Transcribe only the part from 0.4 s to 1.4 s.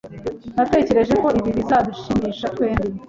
Natekereje ko